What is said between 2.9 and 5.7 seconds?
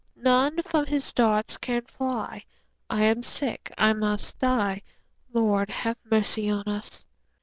I am sick, I must die— Lord,